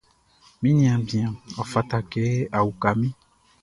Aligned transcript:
Mi 0.61 0.69
niaan 0.77 1.01
bian, 1.09 1.31
ɔ 1.61 1.63
fata 1.71 1.97
kɛ 2.11 2.23
a 2.57 2.59
uka 2.69 2.89
min. 2.99 3.13